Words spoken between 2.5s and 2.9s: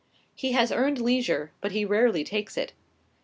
it.